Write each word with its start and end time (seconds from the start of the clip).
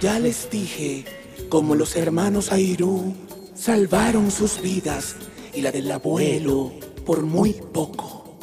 Ya 0.00 0.18
les 0.18 0.48
dije 0.48 1.04
cómo 1.50 1.74
los 1.74 1.94
hermanos 1.94 2.52
Airú 2.52 3.14
salvaron 3.54 4.30
sus 4.30 4.62
vidas 4.62 5.14
y 5.52 5.60
la 5.60 5.70
del 5.70 5.92
abuelo 5.92 6.72
por 7.04 7.20
muy 7.20 7.52
poco. 7.52 8.38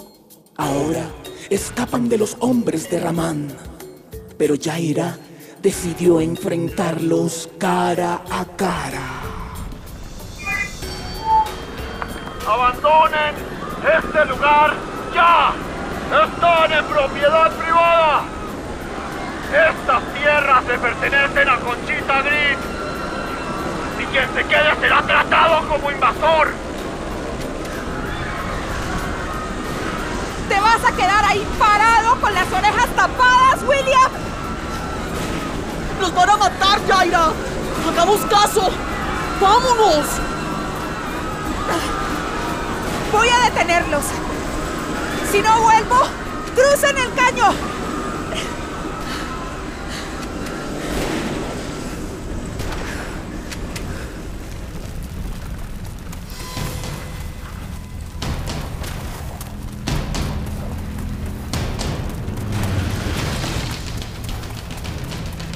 Ahora 0.56 1.10
escapan 1.50 2.10
de 2.10 2.20
los 2.20 2.38
hombres 2.42 2.92
de 2.92 3.00
Ramán, 3.00 3.48
pero 4.38 4.54
Yaira 4.54 5.18
decidió 5.60 6.22
enfrentarlos 6.22 7.50
cara 7.58 8.22
a 8.30 8.46
cara. 8.56 9.22
¡Abandonen 12.48 13.34
este 13.98 14.26
lugar 14.26 14.76
ya! 15.12 15.56
¡Están 16.24 16.72
en 16.72 16.86
propiedad 16.86 17.52
privada! 17.58 18.37
Estas 19.54 20.04
tierras 20.14 20.66
le 20.66 20.78
pertenecen 20.78 21.50
a 21.50 21.58
Conchita 21.58 22.22
Gris. 22.22 22.58
Y 24.00 24.06
quien 24.06 24.34
se 24.34 24.44
quede 24.44 24.76
será 24.82 25.02
tratado 25.04 25.68
como 25.70 25.90
invasor. 25.90 26.50
¿Te 30.50 30.60
vas 30.60 30.84
a 30.86 30.92
quedar 30.96 31.26
ahí 31.26 31.48
parado 31.58 32.20
con 32.20 32.34
las 32.34 32.52
orejas 32.52 32.88
tapadas, 32.96 33.64
William? 33.66 34.12
¡Nos 36.02 36.14
van 36.14 36.30
a 36.30 36.38
matar, 36.38 36.80
Jaira! 36.88 37.32
¡Hagamos 37.90 38.20
caso! 38.26 38.70
¡Vámonos! 39.42 40.06
Voy 43.12 43.30
a 43.30 43.50
detenerlos. 43.50 44.04
Si 45.32 45.42
no 45.42 45.62
vuelvo, 45.62 46.08
crucen 46.56 46.98
el 46.98 47.14
caño. 47.14 47.77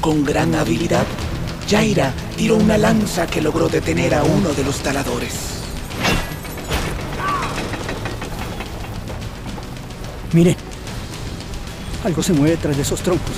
Con 0.01 0.25
gran 0.25 0.55
habilidad, 0.55 1.05
Jaira 1.69 2.11
tiró 2.35 2.55
una 2.55 2.75
lanza 2.75 3.27
que 3.27 3.39
logró 3.39 3.69
detener 3.69 4.15
a 4.15 4.23
uno 4.23 4.49
de 4.49 4.63
los 4.63 4.79
taladores. 4.79 5.61
Mire, 10.33 10.57
algo 12.03 12.23
se 12.23 12.33
mueve 12.33 12.55
detrás 12.55 12.77
de 12.77 12.81
esos 12.81 13.01
troncos. 13.01 13.35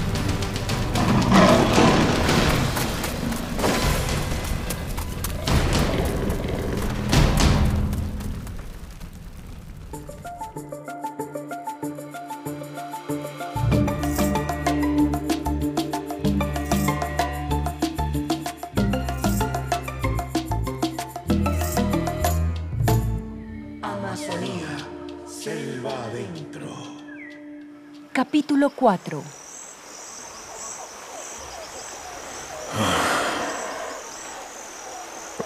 Capítulo 28.34 28.72
4 28.72 29.23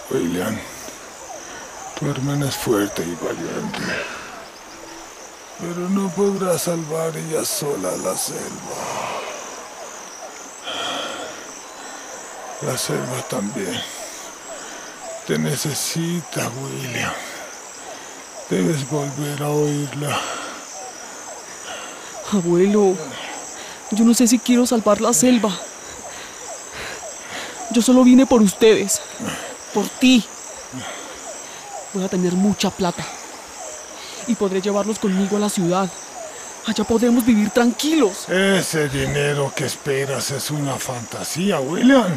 William, 0.09 0.57
tu 1.99 2.09
hermana 2.09 2.47
es 2.47 2.55
fuerte 2.55 3.01
y 3.01 3.13
valiente, 3.15 3.79
pero 5.59 5.89
no 5.89 6.07
podrá 6.11 6.57
salvar 6.57 7.11
ella 7.17 7.43
sola 7.43 7.91
la 7.91 8.15
selva. 8.15 8.77
La 12.61 12.77
selva 12.77 13.21
también 13.29 13.81
te 15.27 15.37
necesita, 15.37 16.49
William. 16.61 17.11
Debes 18.49 18.89
volver 18.89 19.43
a 19.43 19.49
oírla. 19.49 20.36
Abuelo, 22.31 22.95
yo 23.91 24.03
no 24.03 24.13
sé 24.13 24.27
si 24.27 24.39
quiero 24.39 24.65
salvar 24.65 24.99
la 24.99 25.13
selva. 25.13 25.49
Yo 27.71 27.81
solo 27.81 28.03
vine 28.03 28.25
por 28.25 28.41
ustedes, 28.41 29.01
por 29.73 29.87
ti. 29.87 30.25
Voy 31.93 32.03
a 32.03 32.09
tener 32.09 32.33
mucha 32.33 32.69
plata 32.69 33.05
y 34.27 34.35
podré 34.35 34.61
llevarlos 34.61 34.99
conmigo 34.99 35.37
a 35.37 35.39
la 35.39 35.49
ciudad. 35.49 35.89
Allá 36.65 36.83
podremos 36.83 37.25
vivir 37.25 37.49
tranquilos. 37.51 38.27
Ese 38.27 38.89
dinero 38.89 39.53
que 39.55 39.65
esperas 39.65 40.31
es 40.31 40.51
una 40.51 40.75
fantasía, 40.75 41.61
William. 41.61 42.11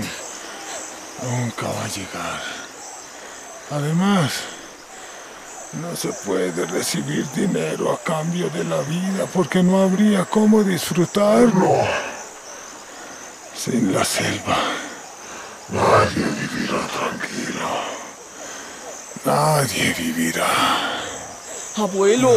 Nunca 1.23 1.69
va 1.69 1.85
a 1.85 1.89
llegar. 1.89 2.43
Además, 3.71 4.33
no 5.73 5.95
se 5.95 6.09
puede 6.09 6.67
recibir 6.67 7.25
dinero 7.33 7.93
a 7.93 7.99
cambio 7.99 8.51
de 8.51 8.65
la 8.65 8.81
vida 8.83 9.27
porque 9.33 9.63
no 9.63 9.81
habría 9.81 10.25
cómo 10.25 10.65
disfrutarlo. 10.65 11.77
Sin 13.55 13.93
la 13.93 14.05
selva, 14.05 14.57
nadie 15.69 16.25
vivirá 16.25 16.87
tranquilo. 16.89 17.69
Nadie 19.25 19.95
vivirá. 19.97 20.49
Abuelo, 21.77 22.33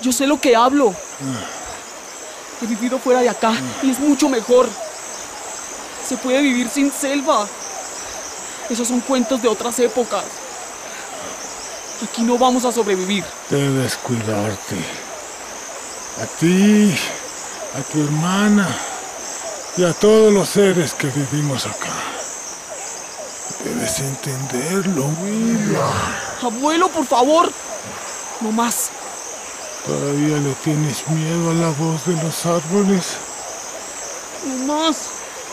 yo 0.00 0.12
sé 0.12 0.26
lo 0.26 0.40
que 0.40 0.54
hablo. 0.54 0.94
He 2.62 2.66
vivido 2.66 2.98
fuera 2.98 3.20
de 3.20 3.30
acá 3.30 3.52
y 3.82 3.90
es 3.90 3.98
mucho 3.98 4.28
mejor. 4.28 4.68
Se 6.06 6.16
puede 6.16 6.40
vivir 6.42 6.68
sin 6.68 6.92
selva. 6.92 7.48
Esos 8.70 8.86
son 8.86 9.00
cuentos 9.00 9.42
de 9.42 9.48
otras 9.48 9.78
épocas. 9.80 10.24
Aquí 12.02 12.22
no 12.22 12.38
vamos 12.38 12.64
a 12.64 12.70
sobrevivir. 12.70 13.24
Debes 13.50 13.96
cuidarte. 13.96 14.76
A 16.22 16.26
ti, 16.38 16.96
a 17.76 17.82
tu 17.92 18.02
hermana 18.02 18.68
y 19.76 19.84
a 19.84 19.92
todos 19.92 20.32
los 20.32 20.48
seres 20.48 20.94
que 20.94 21.08
vivimos 21.08 21.66
acá. 21.66 21.92
Debes 23.64 23.98
entenderlo, 23.98 25.06
William. 25.22 25.82
Abuelo, 26.42 26.88
por 26.88 27.04
favor. 27.04 27.50
No 28.40 28.52
más. 28.52 28.90
¿Todavía 29.84 30.36
le 30.38 30.52
tienes 30.62 31.08
miedo 31.08 31.50
a 31.50 31.54
la 31.54 31.70
voz 31.70 32.06
de 32.06 32.22
los 32.22 32.46
árboles? 32.46 33.16
No 34.46 34.66
más. 34.66 35.08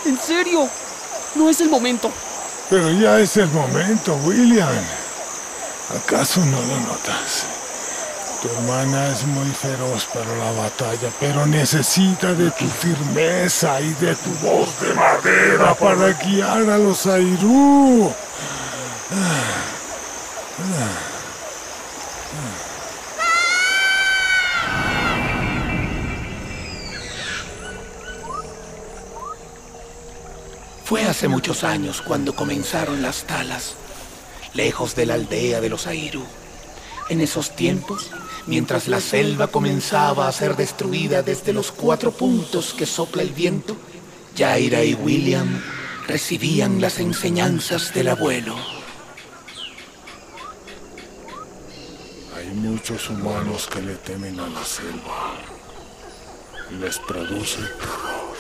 En 0.06 0.20
serio. 0.20 0.70
No 1.34 1.50
es 1.50 1.60
el 1.62 1.70
momento. 1.70 2.12
Pero 2.70 2.92
ya 2.92 3.20
es 3.20 3.36
el 3.38 3.50
momento, 3.50 4.16
William. 4.24 4.70
¿Acaso 5.94 6.44
no 6.46 6.60
lo 6.62 6.80
notas? 6.82 7.46
Tu 8.42 8.48
hermana 8.50 9.10
es 9.10 9.24
muy 9.26 9.50
feroz 9.52 10.06
para 10.06 10.36
la 10.38 10.52
batalla, 10.52 11.10
pero 11.20 11.46
necesita 11.46 12.34
de 12.34 12.50
tu 12.52 12.68
firmeza 12.68 13.80
y 13.82 13.94
de 13.94 14.16
tu 14.16 14.30
voz 14.42 14.80
de 14.82 14.94
madera 14.94 15.76
para 15.76 16.12
guiar 16.14 16.70
a 16.70 16.78
los 16.78 17.06
Airú. 17.06 18.12
Fue 30.84 31.04
hace 31.04 31.28
muchos 31.28 31.64
años 31.64 32.02
cuando 32.02 32.36
comenzaron 32.36 33.02
las 33.02 33.24
talas, 33.24 33.76
lejos 34.56 34.96
de 34.96 35.06
la 35.06 35.14
aldea 35.16 35.62
de 35.62 35.70
los 35.70 35.88
Airú. 35.88 36.24
En 37.10 37.22
esos 37.22 37.56
tiempos, 37.56 38.10
mientras 38.48 38.88
la 38.88 39.00
selva 39.00 39.48
comenzaba 39.48 40.28
a 40.28 40.32
ser 40.32 40.56
destruida 40.56 41.22
desde 41.22 41.54
los 41.54 41.72
cuatro 41.72 42.12
puntos 42.12 42.74
que 42.74 42.86
sopla 42.86 43.22
el 43.22 43.30
viento, 43.30 43.78
Jaira 44.36 44.84
y 44.84 44.96
William 44.96 45.62
recibían 46.08 46.82
las 46.82 47.00
enseñanzas 47.00 47.94
del 47.94 48.10
abuelo. 48.10 48.56
Hay 52.36 52.48
muchos 52.48 53.10
humanos 53.10 53.68
que 53.68 53.82
le 53.82 53.96
temen 53.96 54.40
a 54.40 54.48
la 54.48 54.64
selva. 54.64 55.34
Les 56.80 56.98
produce 57.00 57.62
terror. 57.62 58.36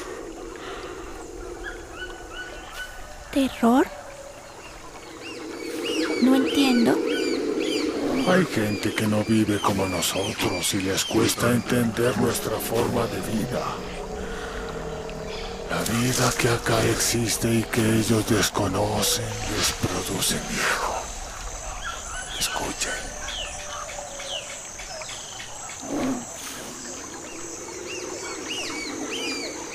¿Terror? 3.31 3.87
No 6.21 6.35
entiendo. 6.35 6.97
Hay 8.27 8.43
gente 8.47 8.91
que 8.93 9.05
no 9.05 9.23
vive 9.23 9.59
como 9.59 9.85
nosotros 9.87 10.73
y 10.73 10.81
les 10.81 11.05
cuesta 11.05 11.51
entender 11.51 12.17
nuestra 12.17 12.57
forma 12.57 13.05
de 13.05 13.21
vida. 13.21 13.63
La 15.69 15.81
vida 15.83 16.33
que 16.35 16.49
acá 16.49 16.83
existe 16.85 17.53
y 17.53 17.63
que 17.63 17.81
ellos 17.81 18.27
desconocen 18.27 19.25
les 19.55 19.71
produce 19.73 20.35
miedo. 20.49 20.95
Escuchen. 22.39 22.93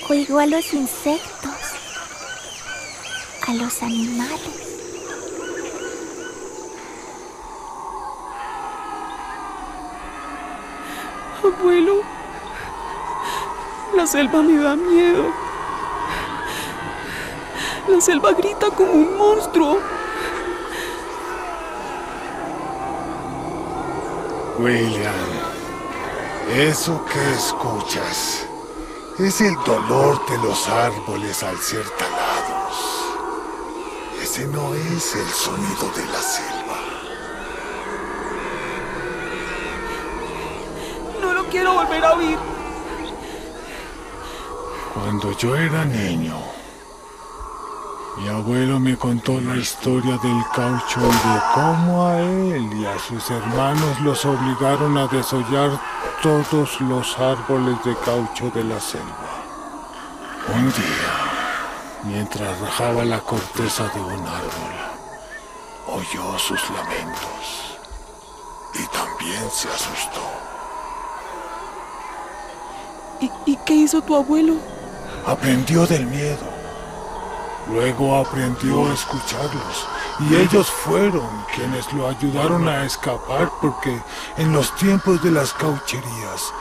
Oigo 0.08 0.40
a 0.40 0.46
los 0.46 0.72
insectos, 0.74 1.54
a 3.46 3.54
los 3.54 3.80
animales. 3.80 4.69
Abuelo, 11.58 12.02
la 13.96 14.06
selva 14.06 14.42
me 14.42 14.56
da 14.62 14.76
miedo. 14.76 15.24
La 17.88 18.00
selva 18.00 18.32
grita 18.32 18.70
como 18.70 18.92
un 18.92 19.16
monstruo. 19.16 19.78
William, 24.58 25.14
eso 26.54 27.02
que 27.06 27.32
escuchas 27.32 28.46
es 29.18 29.40
el 29.40 29.54
dolor 29.64 30.24
de 30.28 30.38
los 30.38 30.68
árboles 30.68 31.42
al 31.42 31.58
ser 31.58 31.84
talados. 31.90 33.10
Ese 34.22 34.46
no 34.46 34.74
es 34.74 35.14
el 35.14 35.28
sonido 35.28 35.90
de 35.96 36.06
la 36.06 36.20
selva. 36.20 36.76
No 41.20 41.32
lo 41.32 41.38
quiero 41.50 41.74
volver 41.74 42.04
a 42.04 42.12
oír. 42.14 42.38
Cuando 44.94 45.36
yo 45.36 45.56
era 45.56 45.84
niño, 45.84 46.36
mi 48.18 48.28
abuelo 48.28 48.78
me 48.78 48.96
contó 48.96 49.40
la 49.40 49.56
historia 49.56 50.16
del 50.18 50.42
caucho 50.54 51.00
y 51.00 51.28
de 51.28 51.40
cómo 51.54 52.06
a 52.06 52.20
él 52.20 52.70
y 52.74 52.86
a 52.86 52.98
sus 52.98 53.30
hermanos 53.30 54.00
los 54.00 54.24
obligaron 54.24 54.96
a 54.98 55.06
desollar 55.06 55.70
todos 56.22 56.80
los 56.82 57.18
árboles 57.18 57.76
de 57.84 57.96
caucho 57.96 58.50
de 58.50 58.64
la 58.64 58.80
selva. 58.80 59.30
Un 60.54 60.66
día, 60.72 62.04
mientras 62.04 62.60
rajaba 62.60 63.04
la 63.04 63.20
corteza 63.20 63.88
de 63.94 64.00
un 64.00 64.26
árbol, 64.26 64.74
oyó 65.86 66.38
sus 66.38 66.60
lamentos 66.70 67.78
y 68.74 68.86
también 68.88 69.50
se 69.50 69.68
asustó. 69.68 70.49
¿Y, 73.20 73.30
y 73.46 73.56
qué 73.64 73.74
hizo 73.74 74.00
tu 74.02 74.16
abuelo? 74.16 74.54
Aprendió 75.26 75.86
del 75.86 76.06
miedo. 76.06 76.60
Luego 77.68 78.16
aprendió 78.16 78.86
a 78.90 78.94
escucharlos. 78.94 79.86
Y 80.28 80.36
ellos 80.36 80.70
fueron 80.70 81.28
quienes 81.54 81.90
lo 81.92 82.08
ayudaron 82.08 82.68
a 82.68 82.84
escapar 82.84 83.50
porque 83.60 84.02
en 84.36 84.52
los 84.52 84.74
tiempos 84.76 85.22
de 85.22 85.30
las 85.30 85.52
caucherías 85.54 86.52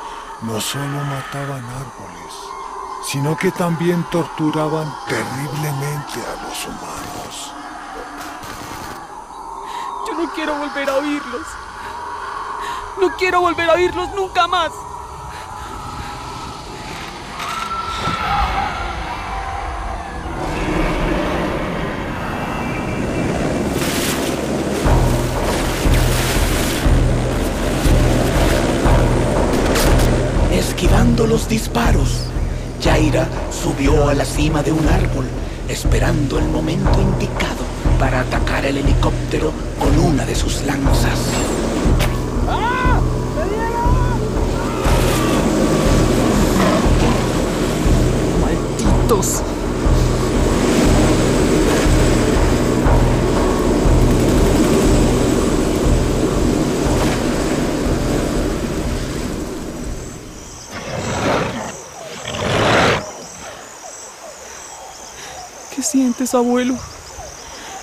no 0.42 0.62
solo 0.62 0.86
mataban 0.86 1.66
árboles, 1.66 2.34
sino 3.04 3.36
que 3.36 3.52
también 3.52 4.06
torturaban 4.12 4.94
terriblemente 5.08 6.22
a 6.22 6.48
los 6.48 6.66
humanos. 6.66 7.54
Yo 10.08 10.14
no 10.14 10.32
quiero 10.34 10.56
volver 10.56 10.90
a 10.90 10.96
oírlos. 10.96 11.48
No 13.02 13.10
quiero 13.18 13.42
volver 13.42 13.70
a 13.70 13.74
oírlos 13.74 14.10
nunca 14.16 14.48
más. 14.48 14.72
Los 31.18 31.48
disparos, 31.48 32.22
Jaira 32.84 33.28
subió 33.52 34.10
a 34.10 34.14
la 34.14 34.26
cima 34.26 34.64
de 34.64 34.72
un 34.72 34.88
árbol, 34.88 35.26
esperando 35.68 36.40
el 36.40 36.48
momento 36.48 37.00
indicado 37.00 37.64
para 38.00 38.22
atacar 38.22 38.66
el 38.66 38.78
helicóptero 38.78 39.52
con 39.78 40.00
una 40.00 40.26
de 40.26 40.34
sus 40.34 40.64
lanzas. 40.64 41.20
Malditos. 48.42 49.44
¿Qué 66.20 66.26
sientes, 66.26 66.36
abuelo? 66.36 66.78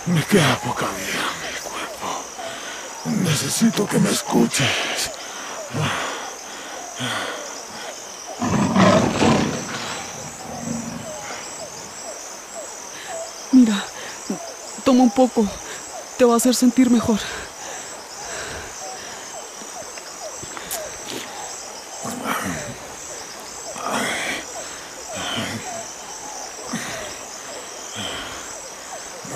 Me 0.05 0.23
queda 0.25 0.59
poca 0.59 0.85
vida 0.88 1.25
en 1.33 1.55
mi 1.55 1.59
cuerpo. 1.71 3.25
Necesito 3.31 3.87
que 3.87 3.99
me 3.99 4.11
escuches. 4.11 5.11
Mira, 13.53 13.83
toma 14.85 15.05
un 15.05 15.11
poco. 15.11 15.47
Te 16.19 16.27
va 16.27 16.35
a 16.35 16.37
hacer 16.37 16.55
sentir 16.55 16.91
mejor. 16.91 17.19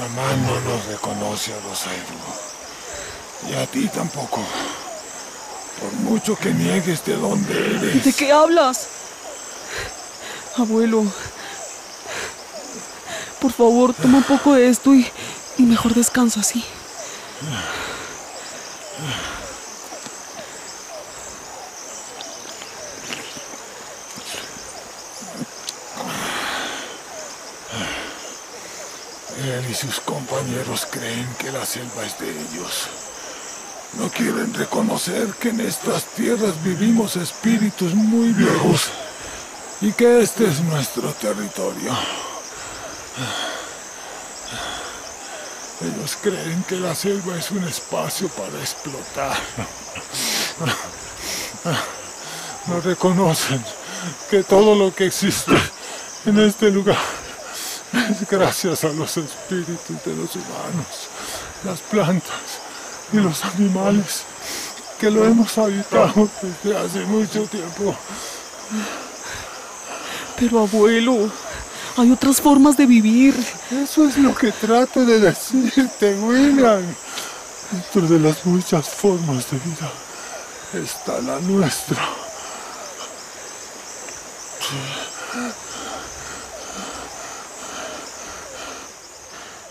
Mamá 0.01 0.33
no 0.35 0.61
nos 0.61 0.89
Y 3.49 3.55
a 3.55 3.67
ti 3.67 3.89
tampoco. 3.89 4.41
Por 5.81 5.93
mucho 6.11 6.37
que 6.37 6.53
niegues 6.53 7.05
de 7.07 7.17
dónde 7.17 7.77
eres. 7.77 8.05
¿De 8.05 8.13
qué 8.13 8.31
hablas? 8.31 8.89
Abuelo, 10.57 11.05
por 13.41 13.53
favor, 13.53 13.95
toma 13.95 14.19
un 14.19 14.25
poco 14.25 14.55
de 14.55 14.69
esto 14.69 14.95
y, 14.95 15.11
y 15.57 15.63
mejor 15.63 15.95
descansa 15.95 16.41
así. 16.41 16.63
Él 29.43 29.60
y 29.71 29.75
sus 29.75 30.01
compañeros 30.01 30.87
creen 30.91 31.29
que 31.39 31.53
la 31.53 31.65
selva 31.65 32.05
es 32.05 32.19
de 32.19 32.29
ellos. 32.29 32.89
No 33.99 34.09
quieren 34.09 34.53
reconocer 34.53 35.29
que 35.35 35.51
en 35.51 35.61
estas 35.61 36.07
tierras 36.07 36.61
vivimos 36.65 37.15
espíritus 37.15 37.95
muy 37.95 38.33
viejos 38.33 38.89
y 39.81 39.93
que 39.93 40.23
este 40.23 40.49
es 40.49 40.61
nuestro 40.61 41.13
territorio. 41.13 41.97
Ellos 45.81 46.19
creen 46.21 46.65
que 46.65 46.77
la 46.77 46.95
selva 46.95 47.39
es 47.39 47.51
un 47.53 47.63
espacio 47.65 48.29
para 48.29 48.59
explotar. 48.61 49.39
No 52.67 52.81
reconocen 52.81 53.65
que 54.31 54.43
todo 54.43 54.75
lo 54.75 54.95
que 54.95 55.07
existe 55.07 55.53
en 56.27 56.39
este 56.41 56.71
lugar 56.71 57.20
gracias 58.31 58.85
a 58.85 58.89
los 58.89 59.17
espíritus 59.17 60.05
de 60.05 60.15
los 60.15 60.35
humanos, 60.37 61.09
las 61.65 61.81
plantas 61.81 62.61
y 63.13 63.17
los 63.17 63.45
animales 63.45 64.23
que 64.99 65.11
lo 65.11 65.25
hemos 65.25 65.57
habitado 65.59 66.29
desde 66.43 66.79
hace 66.79 67.01
mucho 67.07 67.43
tiempo. 67.47 67.97
Pero 70.39 70.61
abuelo, 70.61 71.31
hay 71.97 72.11
otras 72.13 72.41
formas 72.41 72.77
de 72.77 72.87
vivir. 72.87 73.35
Eso 73.71 74.07
es 74.07 74.17
lo 74.19 74.35
que 74.35 74.53
trato 74.53 75.05
de 75.05 75.19
decirte, 75.19 76.15
William. 76.15 76.85
Dentro 77.71 78.03
de 78.03 78.19
las 78.19 78.45
muchas 78.47 78.89
formas 78.89 79.51
de 79.51 79.59
vida 79.59 79.91
está 80.75 81.21
la 81.21 81.39
nuestra. 81.41 82.09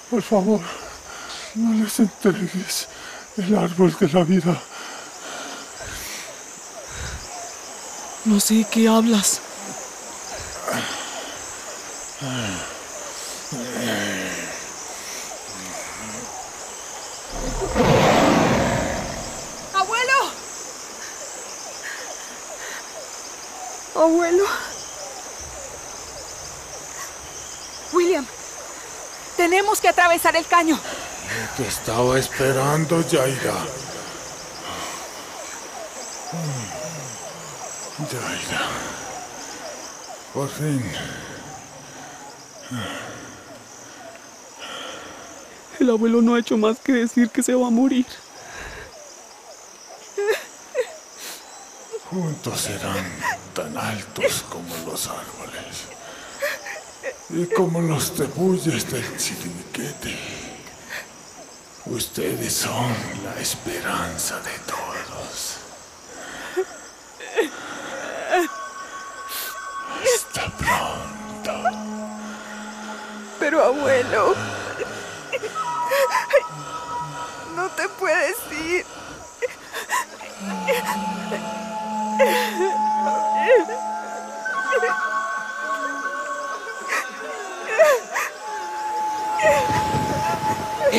Por 0.10 0.24
favor, 0.24 0.60
no 1.54 1.84
les 1.84 2.00
entregues 2.00 2.88
el 3.38 3.56
árbol 3.56 3.96
de 4.00 4.10
la 4.10 4.24
vida. 4.24 4.60
No 8.26 8.40
sé 8.40 8.66
qué 8.72 8.88
hablas. 8.88 9.40
¡Abuelo! 19.76 20.32
¡Abuelo! 23.96 24.69
Tenemos 29.40 29.80
que 29.80 29.88
atravesar 29.88 30.36
el 30.36 30.46
caño. 30.46 30.78
Te 31.56 31.66
estaba 31.66 32.20
esperando, 32.20 33.02
Yaira. 33.08 33.56
Yaira. 38.12 38.62
Por 40.34 40.50
fin. 40.50 40.84
El 45.80 45.90
abuelo 45.90 46.22
no 46.22 46.36
ha 46.36 46.40
hecho 46.40 46.58
más 46.58 46.78
que 46.80 46.92
decir 46.92 47.30
que 47.30 47.42
se 47.42 47.56
va 47.56 47.68
a 47.68 47.70
morir. 47.70 48.08
Juntos 52.10 52.60
serán 52.60 53.06
tan 53.54 53.78
altos 53.78 54.44
como 54.50 54.76
los 54.86 55.08
árboles 55.08 55.99
y 57.30 57.46
como 57.46 57.82
los 57.82 58.16
tebuyes 58.16 58.90
del 58.92 59.18
chiriquete. 59.18 60.18
Ustedes 61.86 62.54
son 62.54 62.94
la 63.24 63.40
esperanza 63.40 64.40
de 64.42 64.58
todos. 64.68 65.58
Hasta 70.04 70.58
pronto. 70.58 71.78
Pero 73.40 73.64
abuelo, 73.64 74.36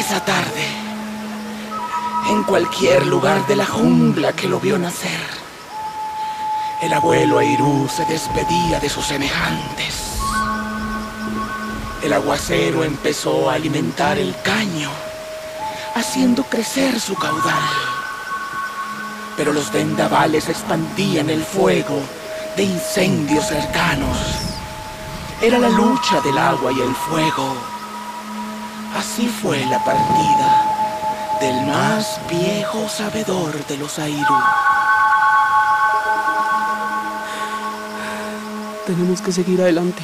Esa 0.01 0.25
tarde, 0.25 0.65
en 2.31 2.43
cualquier 2.45 3.07
lugar 3.07 3.47
de 3.47 3.55
la 3.55 3.67
jungla 3.67 4.33
que 4.33 4.49
lo 4.49 4.59
vio 4.59 4.79
nacer, 4.79 5.21
el 6.81 6.95
abuelo 6.95 7.39
Airú 7.39 7.87
se 7.95 8.07
despedía 8.07 8.81
de 8.81 8.89
sus 8.89 9.05
semejantes. 9.05 10.17
El 12.03 12.15
aguacero 12.15 12.83
empezó 12.83 13.51
a 13.51 13.55
alimentar 13.57 14.17
el 14.17 14.35
caño, 14.43 14.89
haciendo 15.95 16.45
crecer 16.45 16.99
su 16.99 17.15
caudal. 17.15 17.69
Pero 19.37 19.53
los 19.53 19.71
vendavales 19.71 20.49
expandían 20.49 21.29
el 21.29 21.45
fuego 21.45 22.01
de 22.57 22.63
incendios 22.63 23.49
cercanos. 23.49 24.17
Era 25.43 25.59
la 25.59 25.69
lucha 25.69 26.23
del 26.23 26.39
agua 26.39 26.73
y 26.73 26.81
el 26.81 26.95
fuego. 26.95 27.80
Así 29.01 29.29
fue 29.29 29.65
la 29.65 29.83
partida 29.83 31.39
del 31.41 31.67
más 31.67 32.21
viejo 32.29 32.87
sabedor 32.87 33.67
de 33.67 33.79
los 33.79 33.99
Airú. 33.99 34.35
Tenemos 38.87 39.23
que 39.23 39.33
seguir 39.33 39.63
adelante. 39.63 40.03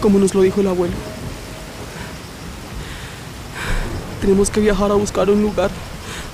Como 0.00 0.18
nos 0.18 0.34
lo 0.34 0.42
dijo 0.42 0.60
el 0.60 0.66
abuelo. 0.66 0.96
Tenemos 4.20 4.50
que 4.50 4.58
viajar 4.58 4.90
a 4.90 4.94
buscar 4.94 5.30
un 5.30 5.40
lugar 5.40 5.70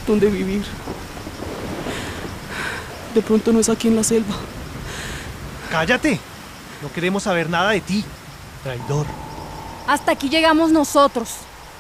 donde 0.07 0.31
vivir. 0.31 0.65
De 3.15 3.21
pronto 3.21 3.53
no 3.53 3.61
es 3.61 3.69
aquí 3.69 3.89
en 3.89 3.97
la 3.97 4.03
selva. 4.03 4.35
¡Cállate! 5.71 6.19
No 6.81 6.91
queremos 6.91 7.25
saber 7.25 7.51
nada 7.51 7.73
de 7.73 7.83
ti, 7.83 8.03
traidor. 8.63 9.28
Hasta 9.89 10.13
aquí 10.13 10.29
llegamos 10.29 10.71
nosotros. 10.71 11.31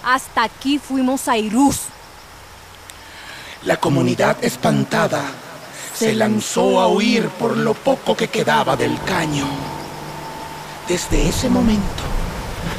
Hasta 0.03 0.43
aquí 0.43 0.79
fuimos 0.79 1.29
Airús. 1.29 1.81
La 3.65 3.77
comunidad 3.77 4.43
espantada 4.43 5.23
se 5.95 6.15
lanzó 6.15 6.81
a 6.81 6.89
huir 6.89 7.29
por 7.29 7.55
lo 7.55 7.75
poco 7.75 8.17
que 8.17 8.29
quedaba 8.29 8.77
del 8.77 8.99
caño. 9.03 9.45
Desde 10.89 11.29
ese 11.29 11.51
momento, 11.51 12.03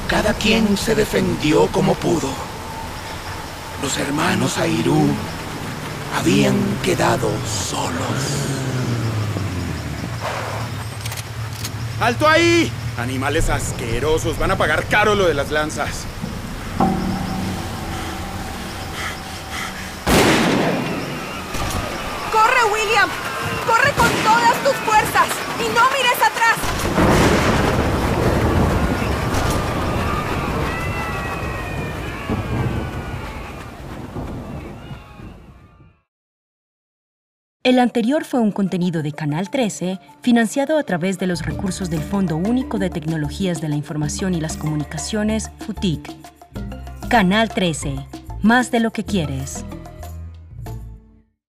cada 0.07 0.33
quien 0.33 0.75
se 0.75 0.95
defendió 0.95 1.67
como 1.67 1.93
pudo. 1.93 2.29
Los 3.83 3.99
hermanos 3.99 4.57
Airú 4.57 5.09
habían 6.17 6.55
quedado 6.81 7.29
solos. 7.45 7.93
¡Alto 12.01 12.27
ahí! 12.27 12.71
Animales 12.99 13.49
asquerosos, 13.49 14.37
van 14.37 14.51
a 14.51 14.57
pagar 14.57 14.85
caro 14.87 15.15
lo 15.15 15.25
de 15.25 15.33
las 15.33 15.51
lanzas. 15.51 16.03
¡Corre, 22.29 22.63
William! 22.73 23.09
¡Corre 23.65 23.93
con 23.93 24.09
todas 24.09 24.63
tus 24.65 24.75
fuerzas! 24.85 25.29
¡Y 25.59 25.69
no 25.73 25.89
mires 25.91 26.08
El 37.69 37.77
anterior 37.77 38.25
fue 38.25 38.39
un 38.39 38.51
contenido 38.51 39.03
de 39.03 39.11
Canal 39.11 39.51
13, 39.51 39.99
financiado 40.23 40.79
a 40.79 40.83
través 40.83 41.19
de 41.19 41.27
los 41.27 41.45
recursos 41.45 41.91
del 41.91 41.99
Fondo 41.99 42.35
Único 42.35 42.79
de 42.79 42.89
Tecnologías 42.89 43.61
de 43.61 43.69
la 43.69 43.75
Información 43.75 44.33
y 44.33 44.41
las 44.41 44.57
Comunicaciones, 44.57 45.51
FUTIC. 45.59 46.11
Canal 47.09 47.49
13, 47.49 47.93
más 48.41 48.71
de 48.71 48.79
lo 48.79 48.89
que 48.89 49.03
quieres. 49.03 49.65